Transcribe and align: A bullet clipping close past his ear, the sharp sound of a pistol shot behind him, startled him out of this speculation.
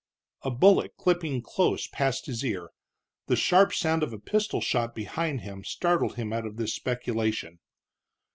A 0.41 0.49
bullet 0.49 0.97
clipping 0.97 1.43
close 1.43 1.85
past 1.85 2.25
his 2.25 2.43
ear, 2.43 2.71
the 3.27 3.35
sharp 3.35 3.71
sound 3.71 4.01
of 4.01 4.11
a 4.11 4.17
pistol 4.17 4.59
shot 4.59 4.95
behind 4.95 5.41
him, 5.41 5.63
startled 5.63 6.15
him 6.15 6.33
out 6.33 6.47
of 6.47 6.57
this 6.57 6.73
speculation. 6.73 7.59